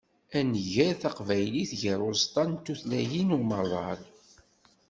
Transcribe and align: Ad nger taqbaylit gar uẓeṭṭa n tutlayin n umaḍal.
Ad 0.37 0.43
nger 0.47 0.93
taqbaylit 1.01 1.71
gar 1.81 1.99
uẓeṭṭa 2.07 2.43
n 2.51 2.53
tutlayin 2.65 3.29
n 3.33 3.35
umaḍal. 3.37 4.01